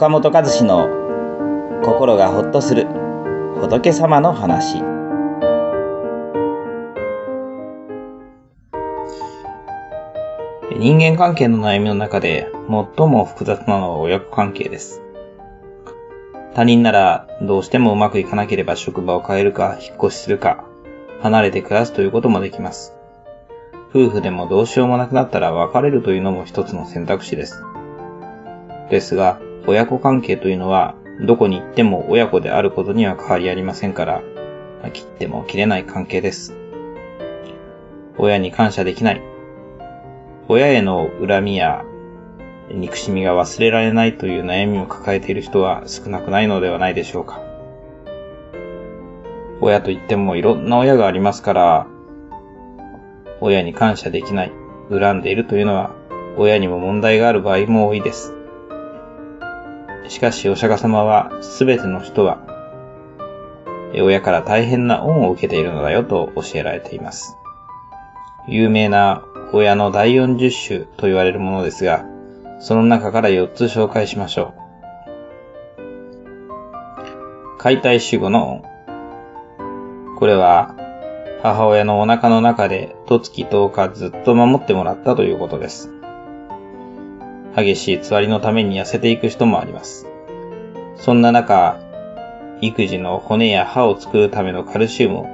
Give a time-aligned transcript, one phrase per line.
[0.00, 0.88] 岡本和志の
[1.84, 2.86] 心がほっとする
[3.60, 4.80] 仏様の話。
[10.78, 12.50] 人間関係の悩みの中で
[12.96, 15.02] 最も複雑なのは親子関係です。
[16.54, 20.64] 他人ならどうしてもうまくいかなければ職場を変えるか引っ越しするか
[21.20, 22.94] 離れて暮らすということもできます。
[23.90, 27.62] 夫婦でもどうしようもなくなったら別れるというのも一つの選択肢です。
[28.88, 30.94] ですが親子関係というのは、
[31.26, 34.22] どこに行っても親子であることには変わりありませんから、
[34.92, 36.56] 切っても切れない関係です。
[38.16, 39.22] 親に感謝できない。
[40.48, 41.84] 親への恨みや
[42.72, 47.40] 憎しみが忘れられないという悩みを抱えている人は少なくないのではないでしょうか。
[49.60, 51.86] 親といってもいろんな親がありますから、
[53.40, 54.52] 親に感謝できない、
[54.90, 55.90] 恨んでいるというのは、
[56.36, 58.39] 親にも問題がある場合も多いです。
[60.10, 62.44] しかしお釈迦様はすべての人は
[63.94, 67.36] 親から大変な恩を受けているのだよと教えられています。
[68.48, 72.04] 有名な親の第40種と言われるものですが、
[72.58, 74.60] その中から4つ紹介しましょう。
[77.58, 78.62] 解体守護の恩。
[80.18, 80.74] これは
[81.42, 85.99] 母親のお腹の中で十月10日ずっと守ってもらったということです。
[87.56, 90.06] 激しいつわりのために痩せていく人もあります。
[90.96, 91.78] そんな中、
[92.60, 95.26] 育児の骨や歯を作るためのカルシウムを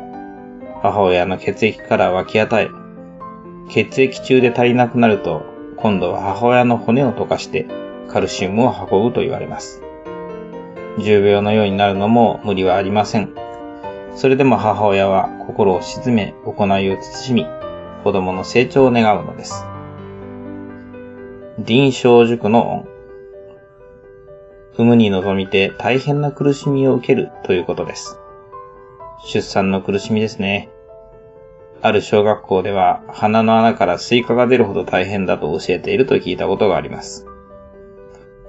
[0.82, 2.68] 母親の血液から湧き与え、
[3.68, 5.42] 血液中で足りなくなると、
[5.76, 7.66] 今度は母親の骨を溶かして
[8.08, 9.82] カルシウムを運ぶと言われます。
[10.98, 13.34] 重病のようになるのも無理はありません。
[14.14, 17.46] それでも母親は心を鎮め、行いを慎み、
[18.02, 19.66] 子供の成長を願うのです。
[21.58, 22.88] 臨生受苦の恩。
[24.74, 28.18] 産むに臨みて大変な苦しみを受けるということです。
[29.24, 30.68] 出産の苦しみですね。
[31.80, 37.26] ある小学校では鼻の穴からスイカが出るほど大変だと教えていると聞いたことがあります。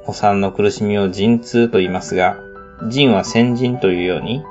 [0.06, 2.38] お産の苦しみを陣痛と言いますが、
[2.90, 4.44] 陣は先陣というように、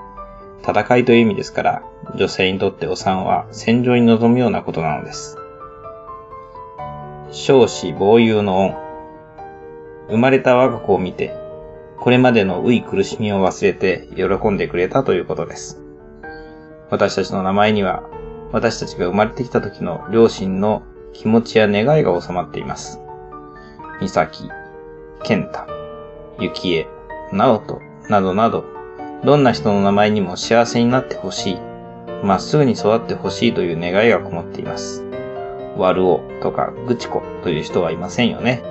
[0.66, 1.82] 戦いという意味ですから、
[2.14, 5.36] 女性にとってお産は戦場に臨むようなことなのです。
[7.30, 8.76] 少子防友の恩。
[10.08, 11.34] 生まれた我が子を見て、
[11.98, 15.82] これまでの飢い苦しみを忘れて喜んでくれたということです。
[16.90, 18.04] 私たちの名前には、
[18.52, 23.00] 私たちが生まれてきた時の両親の気持ちや願いが収まっています。
[24.00, 24.48] 美咲、
[25.24, 25.66] 健太、
[26.38, 26.86] 幸恵、
[27.32, 28.64] 直人、などなど、
[29.24, 31.58] どんな人の名前にも幸せになってほしい、
[32.22, 35.05] まっすぐに育ってほしいという願いがこもっています。
[35.78, 38.62] 悪おとかぐちこという人はいませんよね。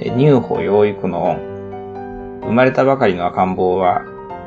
[0.00, 2.40] 乳保養育の恩。
[2.42, 4.02] 生まれたばかりの赤ん坊は、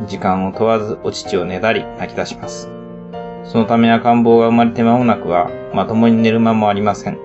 [0.07, 2.69] 時間を問わずお乳をねだり泣き出します。
[3.43, 7.17] そのため赤ん坊が生まれて間もなくは、まともに寝る間もありません。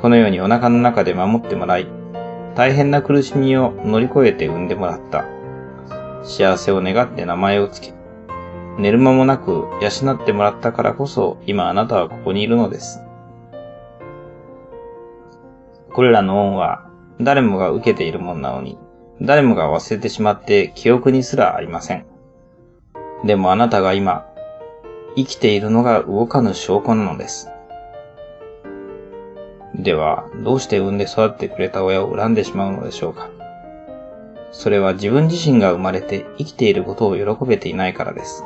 [0.00, 1.88] このようにお腹の中で守ってもらい、
[2.54, 5.24] 大変な苦しみを乗り越えて産んでもらった。
[6.22, 7.94] 幸せを願って名前をつけ、
[8.80, 13.02] 寝る間もなく養ってもらったからこそ今あなたはここにいるのです。
[15.92, 16.88] これらの恩は
[17.20, 18.78] 誰もが受けているものなのに、
[19.20, 22.06] 誰もが忘れてしまって記憶にすらありません。
[23.26, 24.26] でもあなたが今、
[25.14, 27.50] 生きているのが動かぬ証拠なのです。
[29.74, 33.28] では、どうして産んで育ってくれた親を恨んでしまうのでしょうか
[34.52, 38.44] それは自分自身が生まれて生きていることを喜べていないからです。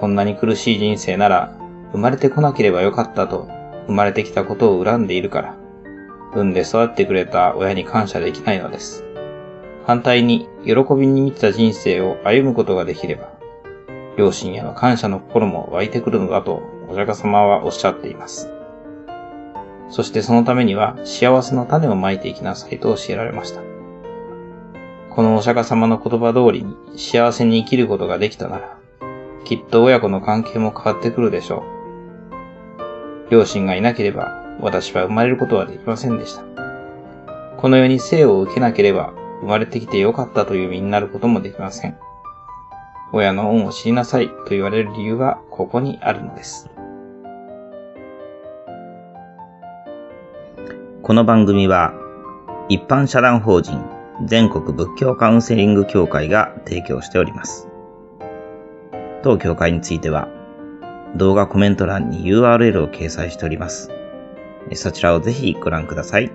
[0.00, 1.54] こんなに苦しい人生なら、
[1.92, 3.48] 生まれてこなければよかったと、
[3.86, 5.56] 生まれてきたことを恨んでいるから、
[6.32, 9.04] 産んで育ってくれた親に感謝できないのです。
[9.86, 13.32] 反対に、喜びに満ちた人生を歩むことができれば、
[14.16, 18.50] 両親への感謝の心も湧いてくるのだと、お釈迦様はおっしゃっています。
[19.90, 23.62] そしてそのためには幸せの種をまいていきなさいと教えられました。
[25.10, 28.77] このお釈迦様の言葉通りに幸せに生きることができたなら、
[29.48, 31.64] きっと親子の関係も変わってくるでしょ
[33.30, 33.30] う。
[33.30, 36.42] 両親がいなければ私は生まれることはできませんでした。
[37.56, 41.96] この世に生を受けなければ生まれてきてよかったという身になることもできません。
[43.14, 46.68] 親の恩を知りなさいと言われる理由はここにあるのです。
[51.02, 51.94] この番組は
[52.68, 53.82] 一般社団法人
[54.26, 57.67] 全国仏教カウンセリング協会が提供しております。
[59.28, 60.28] 当協会については、
[61.16, 63.90] 動画コメント欄に URL を掲載しております。
[64.74, 66.30] そちらをぜひご覧ください。